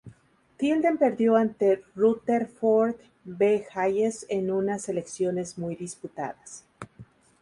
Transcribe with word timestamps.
Tilden 0.57 0.97
perdió 0.97 1.35
ante 1.35 1.83
Rutherford 1.95 2.95
B. 3.23 3.67
Hayes 3.75 4.25
en 4.29 4.49
unas 4.49 4.89
elecciones 4.89 5.59
muy 5.59 5.75
disputadas. 5.75 6.65